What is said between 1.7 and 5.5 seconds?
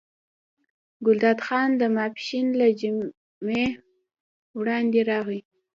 د ماسپښین له جمعې وړاندې راغی.